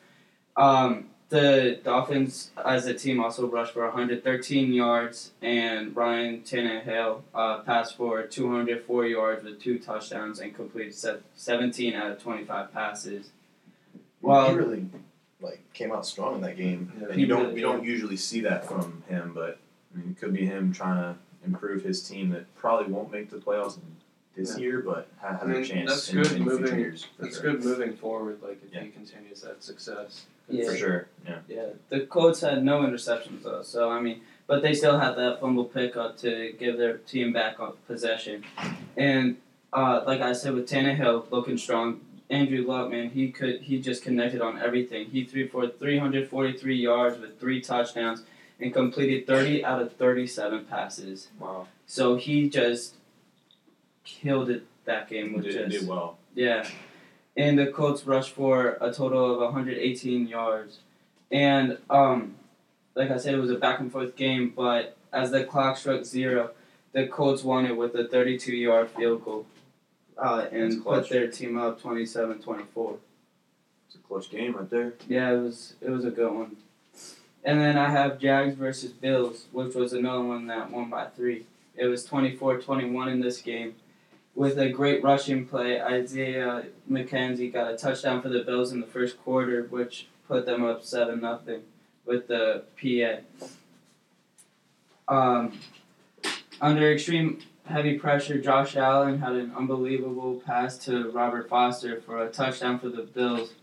Um, 0.55 1.09
the 1.29 1.79
Dolphins 1.83 2.51
as 2.65 2.85
a 2.87 2.93
team 2.93 3.23
also 3.23 3.47
rushed 3.47 3.73
for 3.73 3.85
113 3.85 4.73
yards, 4.73 5.31
and 5.41 5.95
Ryan 5.95 6.41
Tannehill 6.41 7.21
uh, 7.33 7.59
passed 7.59 7.95
for 7.95 8.23
204 8.23 9.05
yards 9.05 9.43
with 9.43 9.61
two 9.61 9.77
touchdowns 9.79 10.39
and 10.39 10.55
completed 10.55 10.95
17 11.35 11.93
out 11.93 12.11
of 12.11 12.21
25 12.21 12.73
passes. 12.73 13.29
Well- 14.21 14.53
really 14.55 14.85
like 15.41 15.61
came 15.73 15.91
out 15.91 16.05
strong 16.05 16.35
in 16.35 16.41
that 16.41 16.57
game, 16.57 16.91
Yeah. 16.99 17.07
and 17.11 17.21
you 17.21 17.27
don't 17.27 17.41
really 17.43 17.53
we 17.55 17.61
don't 17.61 17.83
usually 17.83 18.17
see 18.17 18.41
that 18.41 18.65
from 18.67 19.03
him. 19.07 19.31
But 19.33 19.57
I 19.93 19.97
mean, 19.99 20.11
it 20.15 20.19
could 20.19 20.33
be 20.33 20.45
him 20.45 20.73
trying 20.73 20.97
to 20.97 21.15
improve 21.45 21.83
his 21.83 22.07
team 22.07 22.29
that 22.31 22.53
probably 22.55 22.91
won't 22.91 23.11
make 23.11 23.29
the 23.29 23.37
playoffs 23.37 23.77
this 24.35 24.55
Yeah. 24.57 24.63
year, 24.63 24.79
but 24.81 25.07
ha- 25.21 25.33
has 25.33 25.41
I 25.41 25.45
mean, 25.45 25.61
a 25.61 25.65
chance 25.65 25.89
that's 25.89 26.09
in, 26.13 26.21
good 26.23 26.31
in 26.33 26.43
moving- 26.43 26.79
years. 26.79 27.05
For 27.17 27.25
It's 27.25 27.39
sure. 27.41 27.51
good 27.53 27.63
moving 27.63 27.93
forward, 27.93 28.39
like 28.41 28.59
if 28.65 28.73
Yeah. 28.73 28.81
he 28.83 28.89
continues 28.89 29.41
that 29.41 29.63
success. 29.63 30.25
Yeah. 30.51 30.65
for 30.71 30.75
sure. 30.75 31.07
Yeah, 31.27 31.39
Yeah, 31.47 31.65
the 31.89 32.07
Colts 32.07 32.41
had 32.41 32.63
no 32.63 32.79
interceptions 32.81 33.43
though, 33.43 33.61
so 33.61 33.91
I 33.91 34.01
mean, 34.01 34.21
but 34.47 34.63
they 34.63 34.73
still 34.73 34.97
had 34.97 35.13
that 35.15 35.39
fumble 35.39 35.65
pickup 35.65 36.17
to 36.17 36.53
give 36.57 36.77
their 36.79 36.97
team 36.97 37.31
back 37.31 37.59
on 37.59 37.73
possession, 37.85 38.43
and 38.97 39.37
uh, 39.71 40.01
like 40.07 40.21
I 40.21 40.33
said 40.33 40.55
with 40.55 40.67
Tannehill 40.67 41.29
looking 41.29 41.55
strong, 41.55 42.01
Andrew 42.29 42.65
Luck 42.65 42.91
man, 42.91 43.09
he 43.09 43.31
could 43.31 43.61
he 43.61 43.81
just 43.81 44.03
connected 44.03 44.41
on 44.41 44.59
everything. 44.59 45.07
He 45.07 45.23
threw 45.23 45.47
for 45.47 45.67
343 45.67 46.75
yards 46.75 47.19
with 47.19 47.39
three 47.39 47.61
touchdowns 47.61 48.23
and 48.59 48.73
completed 48.73 49.25
30 49.25 49.65
out 49.65 49.81
of 49.81 49.93
37 49.93 50.65
passes. 50.65 51.29
Wow. 51.39 51.67
So 51.87 52.17
he 52.17 52.49
just 52.49 52.95
killed 54.03 54.49
it 54.49 54.65
that 54.85 55.09
game 55.09 55.33
with 55.33 55.45
did, 55.45 55.69
just 55.69 55.79
did 55.81 55.89
well. 55.89 56.17
yeah. 56.35 56.67
And 57.37 57.57
the 57.57 57.67
Colts 57.67 58.05
rushed 58.05 58.33
for 58.33 58.77
a 58.81 58.91
total 58.91 59.33
of 59.33 59.39
118 59.39 60.27
yards. 60.27 60.79
And 61.31 61.77
um, 61.89 62.35
like 62.95 63.11
I 63.11 63.17
said, 63.17 63.33
it 63.33 63.37
was 63.37 63.51
a 63.51 63.55
back 63.55 63.79
and 63.79 63.91
forth 63.91 64.15
game, 64.15 64.51
but 64.55 64.97
as 65.13 65.31
the 65.31 65.43
clock 65.45 65.77
struck 65.77 66.03
zero, 66.03 66.51
the 66.91 67.07
Colts 67.07 67.43
won 67.43 67.65
it 67.65 67.77
with 67.77 67.95
a 67.95 68.07
32 68.07 68.55
yard 68.55 68.89
field 68.89 69.23
goal 69.23 69.45
uh, 70.19 70.47
and 70.51 70.83
put 70.83 71.09
their 71.09 71.27
team 71.27 71.57
up 71.57 71.81
27 71.81 72.39
24. 72.39 72.97
It's 73.87 73.95
a 73.95 73.99
clutch 73.99 74.29
game 74.29 74.55
right 74.55 74.69
there. 74.69 74.93
Yeah, 75.07 75.33
it 75.33 75.41
was 75.41 75.73
it 75.81 75.89
was 75.89 76.05
a 76.05 76.11
good 76.11 76.31
one. 76.31 76.57
And 77.43 77.59
then 77.59 77.77
I 77.77 77.89
have 77.89 78.19
Jags 78.19 78.55
versus 78.55 78.91
Bills, 78.91 79.45
which 79.51 79.73
was 79.73 79.93
another 79.93 80.23
one 80.23 80.47
that 80.47 80.71
won 80.71 80.89
by 80.89 81.05
three. 81.07 81.45
It 81.75 81.85
was 81.85 82.05
24-21 82.05 83.11
in 83.11 83.21
this 83.21 83.41
game. 83.41 83.75
With 84.35 84.59
a 84.59 84.69
great 84.69 85.01
rushing 85.01 85.45
play, 85.45 85.81
Isaiah 85.81 86.65
McKenzie 86.91 87.51
got 87.51 87.71
a 87.71 87.77
touchdown 87.77 88.21
for 88.21 88.27
the 88.27 88.43
Bills 88.43 88.73
in 88.73 88.81
the 88.81 88.87
first 88.87 89.17
quarter, 89.23 89.63
which 89.69 90.07
put 90.27 90.45
them 90.45 90.63
up 90.65 90.83
seven 90.83 91.21
nothing 91.21 91.61
with 92.05 92.27
the 92.27 92.63
PA. 92.79 93.21
Um, 95.07 95.53
under 96.61 96.91
extreme 96.91 97.39
heavy 97.69 97.97
pressure, 97.97 98.39
Josh 98.39 98.75
Allen 98.75 99.19
had 99.19 99.33
an 99.33 99.53
unbelievable 99.55 100.41
pass 100.45 100.77
to 100.85 101.09
Robert 101.11 101.49
Foster 101.49 102.01
for 102.01 102.23
a 102.23 102.29
touchdown 102.29 102.79
for 102.79 102.89
the 102.89 103.03
Bills 103.03 103.53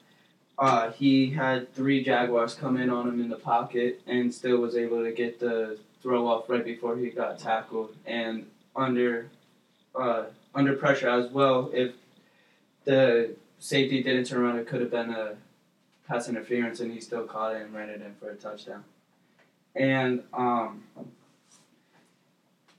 uh, 0.59 0.91
he 0.93 1.31
had 1.31 1.73
three 1.75 2.03
Jaguars 2.03 2.55
come 2.55 2.77
in 2.77 2.89
on 2.89 3.09
him 3.09 3.21
in 3.21 3.29
the 3.29 3.37
pocket 3.37 4.01
and 4.07 4.33
still 4.33 4.59
was 4.59 4.75
able 4.75 5.05
to 5.05 5.13
get 5.13 5.39
the 5.39 5.79
throw 6.03 6.27
off 6.27 6.49
right 6.49 6.65
before 6.65 6.97
he 6.97 7.11
got 7.11 7.39
tackled. 7.39 7.95
And 8.07 8.47
under 8.75 9.29
uh, 9.95 10.25
under 10.55 10.75
pressure 10.75 11.09
as 11.09 11.31
well, 11.31 11.71
if 11.75 11.93
the 12.85 13.35
safety 13.59 14.03
didn't 14.03 14.25
turn 14.25 14.43
around, 14.43 14.59
it 14.59 14.67
could 14.67 14.81
have 14.81 14.91
been 14.91 15.11
a 15.11 15.35
pass 16.09 16.29
interference, 16.29 16.81
and 16.81 16.93
he 16.93 17.01
still 17.01 17.25
caught 17.25 17.57
it 17.57 17.63
and 17.63 17.75
ran 17.75 17.89
it 17.89 18.01
in 18.01 18.15
for 18.15 18.31
a 18.31 18.37
touchdown. 18.37 18.85
And 19.75 20.23
um, 20.33 20.85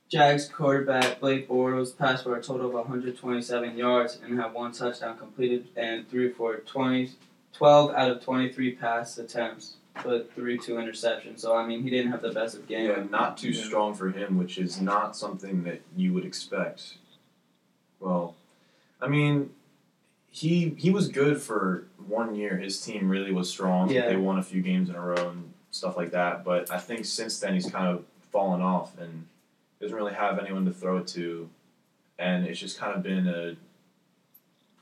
Jags 0.09 0.47
quarterback 0.47 1.19
Blake 1.19 1.49
Bortles 1.49 1.95
passed 1.97 2.23
for 2.23 2.35
a 2.37 2.41
total 2.41 2.67
of 2.67 2.73
127 2.73 3.77
yards 3.77 4.19
and 4.23 4.39
had 4.39 4.53
one 4.53 4.71
touchdown 4.71 5.17
completed 5.17 5.67
and 5.75 6.09
threw 6.09 6.31
for 6.33 6.57
20, 6.57 7.11
12 7.53 7.91
out 7.93 8.11
of 8.11 8.23
23 8.23 8.75
pass 8.75 9.17
attempts, 9.17 9.75
but 10.05 10.33
threw 10.33 10.57
two 10.57 10.75
interceptions. 10.75 11.39
So, 11.41 11.55
I 11.55 11.67
mean, 11.67 11.83
he 11.83 11.89
didn't 11.89 12.11
have 12.11 12.21
the 12.21 12.31
best 12.31 12.55
of 12.55 12.67
game. 12.67 12.89
Yeah, 12.89 13.03
not 13.09 13.37
too 13.37 13.49
Yeah. 13.49 13.63
strong 13.65 13.93
for 13.93 14.09
him, 14.09 14.37
which 14.37 14.57
is 14.57 14.79
not 14.79 15.17
something 15.17 15.63
that 15.63 15.81
you 15.95 16.13
would 16.13 16.23
expect. 16.25 16.93
Well, 17.99 18.35
I 19.01 19.07
mean, 19.09 19.49
he 20.31 20.69
he 20.77 20.89
was 20.89 21.09
good 21.09 21.41
for 21.41 21.85
one 22.07 22.33
year. 22.35 22.57
His 22.57 22.79
team 22.79 23.09
really 23.09 23.33
was 23.33 23.49
strong. 23.49 23.89
Yeah. 23.89 24.07
They 24.07 24.15
won 24.15 24.37
a 24.39 24.43
few 24.43 24.61
games 24.61 24.87
in 24.87 24.95
a 24.95 25.01
row 25.01 25.29
and 25.29 25.51
stuff 25.71 25.97
like 25.97 26.11
that. 26.11 26.45
But 26.45 26.71
I 26.71 26.77
think 26.77 27.05
since 27.05 27.39
then 27.39 27.55
he's 27.55 27.69
kind 27.69 27.87
of 27.87 28.05
fallen 28.31 28.61
off 28.61 28.97
and 28.99 29.25
doesn't 29.79 29.95
really 29.95 30.13
have 30.13 30.39
anyone 30.39 30.65
to 30.65 30.71
throw 30.71 30.97
it 30.97 31.07
to, 31.07 31.49
and 32.17 32.45
it's 32.45 32.59
just 32.59 32.79
kind 32.79 32.95
of 32.95 33.03
been 33.03 33.27
a 33.27 33.55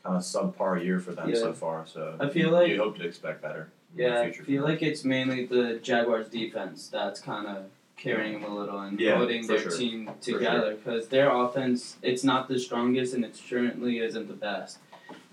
kind 0.03 0.15
of 0.15 0.21
subpar 0.21 0.83
year 0.83 0.99
for 0.99 1.11
them 1.13 1.29
Yeah. 1.29 1.35
so 1.35 1.53
far. 1.53 1.85
So 1.87 2.15
I 2.19 2.29
feel 2.29 2.47
you- 2.47 2.53
like- 2.53 2.69
you 2.69 2.77
hope 2.77 2.97
to 2.97 3.05
expect 3.05 3.41
better. 3.41 3.69
in 3.91 3.97
the 3.97 4.03
Yeah, 4.03 4.21
I 4.21 4.31
feel 4.31 4.63
like 4.63 4.81
it's 4.83 5.03
mainly 5.05 5.45
the 5.45 5.79
Jaguars 5.81 6.27
defense 6.29 6.89
that's 6.89 7.21
kind 7.21 7.47
of 7.47 7.65
carrying 7.97 8.41
them 8.41 8.51
a 8.51 8.53
little 8.53 8.77
and 8.81 8.99
Yeah, 8.99 9.15
holding 9.17 9.47
their 9.47 9.57
sure. 9.59 9.71
team 9.71 10.09
together 10.21 10.75
because 10.75 11.07
their 11.07 11.29
offense 11.31 11.95
it's 12.01 12.23
not 12.23 12.47
the 12.49 12.59
strongest 12.59 13.13
and 13.13 13.23
it 13.23 13.35
certainly 13.37 13.99
isn't 13.99 14.27
the 14.27 14.33
best, 14.33 14.79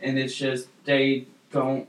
and 0.00 0.16
it's 0.18 0.36
just 0.36 0.68
they 0.84 1.26
don't. 1.50 1.88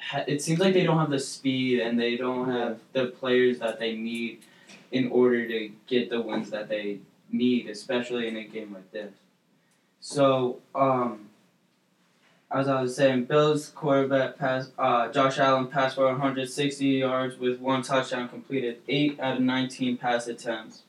Ha- 0.00 0.24
it 0.26 0.40
seems 0.40 0.60
like 0.60 0.72
they 0.74 0.84
don't 0.84 0.98
have 0.98 1.10
the 1.10 1.18
speed 1.18 1.80
and 1.80 2.00
they 2.00 2.16
don't 2.16 2.48
have 2.48 2.80
the 2.94 3.06
players 3.08 3.58
that 3.58 3.78
they 3.78 3.94
need 3.94 4.38
in 4.90 5.10
order 5.10 5.46
to 5.46 5.70
get 5.86 6.10
the 6.10 6.20
wins 6.20 6.50
that 6.50 6.68
they 6.68 6.98
need, 7.30 7.68
especially 7.68 8.28
in 8.28 8.36
a 8.36 8.44
game 8.44 8.72
like 8.72 8.90
this. 8.90 9.12
So, 10.00 10.60
um, 10.74 11.28
as 12.50 12.66
I 12.66 12.80
was 12.80 12.96
saying, 12.96 13.24
Bills 13.24 13.68
quarterback 13.68 14.38
pass, 14.38 14.70
uh, 14.78 15.08
Josh 15.12 15.38
Allen 15.38 15.66
passed 15.66 15.96
for 15.96 16.06
160 16.06 16.86
yards 16.86 17.38
with 17.38 17.60
one 17.60 17.82
touchdown 17.82 18.28
completed, 18.28 18.80
8 18.88 19.20
out 19.20 19.36
of 19.36 19.42
19 19.42 19.98
pass 19.98 20.28
attempts. 20.28 20.82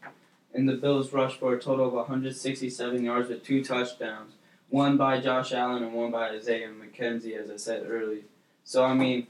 And 0.54 0.68
the 0.68 0.74
Bills 0.74 1.12
rushed 1.12 1.40
for 1.40 1.54
a 1.54 1.60
total 1.60 1.88
of 1.88 1.94
167 1.94 3.04
yards 3.04 3.30
with 3.30 3.44
two 3.44 3.64
touchdowns, 3.64 4.34
one 4.70 4.96
by 4.96 5.20
Josh 5.20 5.52
Allen 5.52 5.84
and 5.84 5.94
one 5.94 6.12
by 6.12 6.30
Isaiah 6.30 6.70
McKenzie, 6.70 7.38
as 7.38 7.52
I 7.52 7.58
said 7.58 7.86
earlier. 7.88 8.24
So, 8.64 8.86
I 8.86 8.94
mean, 8.94 9.28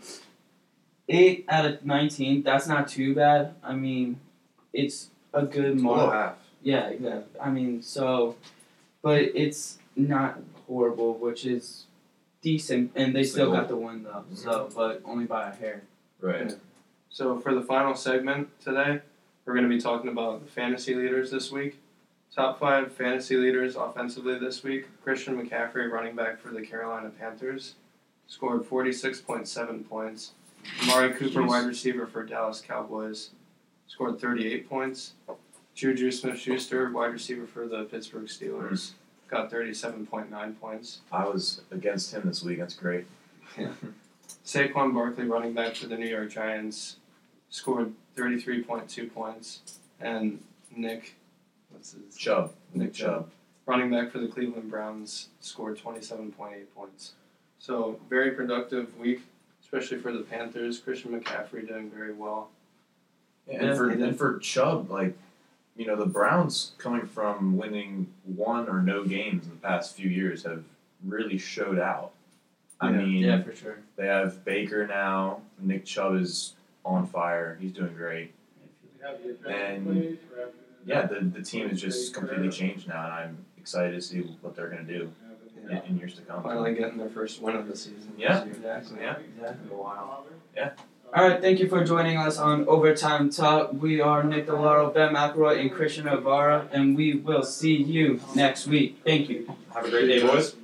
8 1.07 1.45
out 1.49 1.65
of 1.65 1.85
19, 1.85 2.43
that's 2.43 2.67
not 2.67 2.87
too 2.87 3.15
bad. 3.15 3.55
I 3.63 3.73
mean, 3.73 4.19
it's 4.73 5.09
a 5.33 5.45
good 5.45 5.77
Below 5.77 5.95
mark. 5.95 6.13
half. 6.13 6.35
Yeah, 6.61 6.87
exactly. 6.89 7.39
I 7.39 7.49
mean, 7.49 7.81
so, 7.81 8.35
but 9.01 9.21
it's 9.21 9.77
not 9.95 10.39
horrible, 10.67 11.13
which 11.15 11.45
is 11.45 11.85
decent, 12.41 12.91
and 12.95 13.15
they 13.15 13.21
It's 13.21 13.31
still 13.31 13.47
goal. 13.47 13.55
got 13.55 13.67
the 13.67 13.75
win 13.77 14.03
though. 14.03 14.09
Mm-hmm. 14.11 14.35
So, 14.35 14.69
but 14.75 15.01
only 15.05 15.25
by 15.25 15.49
a 15.49 15.55
hair. 15.55 15.83
Right. 16.21 16.53
So 17.09 17.39
for 17.39 17.53
the 17.55 17.61
final 17.61 17.95
segment 17.95 18.49
today, 18.61 19.01
we're 19.45 19.53
going 19.53 19.67
to 19.67 19.73
be 19.73 19.81
talking 19.81 20.09
about 20.09 20.45
the 20.45 20.51
fantasy 20.51 20.93
leaders 20.93 21.31
this 21.31 21.51
week. 21.51 21.79
Top 22.35 22.59
five 22.59 22.91
fantasy 22.91 23.35
leaders 23.37 23.75
offensively 23.75 24.37
this 24.37 24.63
week. 24.63 24.87
Christian 25.03 25.35
McCaffrey, 25.41 25.89
running 25.91 26.15
back 26.15 26.39
for 26.39 26.49
the 26.49 26.61
Carolina 26.61 27.09
Panthers, 27.09 27.75
scored 28.27 28.61
46.7 28.63 29.89
points. 29.89 30.31
Amari 30.83 31.13
Cooper, 31.13 31.39
Jeez. 31.41 31.47
wide 31.47 31.65
receiver 31.65 32.05
for 32.05 32.23
Dallas 32.23 32.61
Cowboys, 32.61 33.31
scored 33.89 34.21
38 34.21 34.69
points. 34.69 35.13
Juju 35.75 36.11
Smith-Schuster, 36.11 36.91
wide 36.91 37.11
receiver 37.11 37.45
for 37.45 37.67
the 37.67 37.83
Pittsburgh 37.85 38.27
Steelers, 38.27 38.91
got 39.29 39.51
37.9 39.51 40.59
points. 40.59 41.01
I 41.11 41.25
was 41.25 41.61
against 41.71 42.13
him 42.13 42.23
this 42.25 42.43
week. 42.43 42.59
That's 42.59 42.75
great. 42.75 43.05
Saquon 44.45 44.93
Barkley, 44.93 45.25
running 45.25 45.53
back 45.53 45.75
for 45.75 45.87
the 45.87 45.97
New 45.97 46.07
York 46.07 46.29
Giants, 46.29 46.97
scored 47.49 47.93
33.2 48.15 49.13
points. 49.13 49.61
And 49.99 50.41
Nick, 50.75 51.15
what's 51.69 51.93
his 51.93 52.15
Chubb. 52.15 52.53
Nick 52.73 52.93
Chubb, 52.93 53.29
running 53.65 53.89
back 53.89 54.11
for 54.11 54.19
the 54.19 54.27
Cleveland 54.27 54.69
Browns, 54.69 55.29
scored 55.39 55.77
27.8 55.77 56.33
points. 56.75 57.13
So, 57.57 57.99
very 58.09 58.31
productive 58.31 58.97
week, 58.97 59.21
especially 59.61 59.99
for 59.99 60.13
the 60.13 60.21
Panthers. 60.21 60.79
Christian 60.79 61.19
McCaffrey 61.19 61.67
doing 61.67 61.89
very 61.89 62.13
well. 62.13 62.49
Yeah, 63.49 63.63
and 63.63 63.77
for 63.77 63.89
and 63.89 64.17
for 64.17 64.37
Chubb, 64.39 64.89
like 64.91 65.17
you 65.75 65.85
know, 65.87 65.95
the 65.95 66.05
Browns 66.05 66.73
coming 66.77 67.05
from 67.07 67.55
winning 67.57 68.07
one 68.25 68.67
or 68.67 68.81
no 68.81 69.05
games 69.05 69.45
in 69.45 69.51
the 69.51 69.55
past 69.57 69.95
few 69.95 70.09
years 70.09 70.43
have 70.43 70.63
really 71.05 71.37
showed 71.37 71.79
out. 71.79 72.11
I 72.81 72.91
Yeah. 72.91 72.97
mean, 72.97 73.23
Yeah, 73.23 73.41
for 73.43 73.55
sure. 73.55 73.77
they 73.95 74.07
have 74.07 74.43
Baker 74.45 74.85
now. 74.87 75.41
Nick 75.59 75.85
Chubb 75.85 76.15
is 76.15 76.53
on 76.85 77.07
fire. 77.07 77.57
He's 77.61 77.71
doing 77.71 77.93
great. 77.95 78.33
And 79.47 80.17
yeah, 80.85 81.05
the 81.05 81.19
the 81.21 81.41
team 81.41 81.69
has 81.69 81.81
just 81.81 82.13
completely 82.13 82.49
changed 82.49 82.87
now, 82.87 83.03
and 83.05 83.13
I'm 83.13 83.45
excited 83.57 83.93
to 83.95 84.01
see 84.01 84.21
what 84.41 84.55
they're 84.55 84.69
gonna 84.69 84.83
do 84.83 85.11
in, 85.69 85.77
in 85.77 85.97
years 85.97 86.15
to 86.15 86.21
come. 86.23 86.43
Finally 86.43 86.75
getting 86.75 86.97
their 86.97 87.09
first 87.09 87.41
win 87.41 87.55
of 87.55 87.67
the 87.67 87.75
season. 87.75 88.13
Yeah. 88.17 88.43
Exactly. 88.43 88.99
Yeah. 89.01 89.17
Exactly. 89.17 89.67
In 89.67 89.73
a 89.73 89.77
while. 89.81 90.25
All 90.57 90.71
All 91.11 91.27
right, 91.27 91.41
thank 91.41 91.59
you 91.59 91.67
for 91.67 91.83
joining 91.83 92.17
us 92.17 92.37
on 92.37 92.67
Overtime 92.67 93.31
Talk. 93.31 93.73
We 93.73 93.99
are 93.99 94.23
Nick 94.23 94.45
DeLauro, 94.45 94.93
Ben 94.93 95.15
McElroy, 95.15 95.59
and 95.59 95.71
Christian 95.71 96.05
Avara, 96.05 96.67
and 96.71 96.95
we 96.95 97.15
will 97.15 97.41
see 97.41 97.77
you 97.77 98.21
next 98.35 98.67
week. 98.67 98.99
Thank 99.03 99.27
you. 99.27 99.51
Have 99.73 99.85
a 99.85 99.89
great 99.89 100.05
day, 100.05 100.21
boys. 100.21 100.55